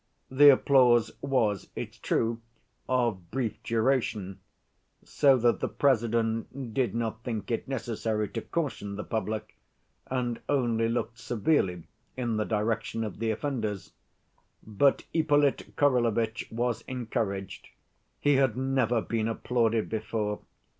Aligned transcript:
The 0.31 0.49
applause 0.49 1.11
was, 1.21 1.69
it's 1.75 1.99
true, 1.99 2.41
of 2.89 3.29
brief 3.29 3.61
duration, 3.61 4.39
so 5.03 5.37
that 5.37 5.59
the 5.59 5.67
President 5.67 6.73
did 6.73 6.95
not 6.95 7.23
think 7.23 7.51
it 7.51 7.67
necessary 7.67 8.27
to 8.29 8.41
caution 8.41 8.95
the 8.95 9.03
public, 9.03 9.59
and 10.07 10.39
only 10.49 10.89
looked 10.89 11.19
severely 11.19 11.83
in 12.17 12.37
the 12.37 12.45
direction 12.45 13.03
of 13.03 13.19
the 13.19 13.29
offenders. 13.29 13.93
But 14.65 15.05
Ippolit 15.13 15.75
Kirillovitch 15.75 16.51
was 16.51 16.81
encouraged; 16.87 17.69
he 18.19 18.37
had 18.37 18.57
never 18.57 19.01
been 19.03 19.27
applauded 19.27 19.87
before! 19.87 20.39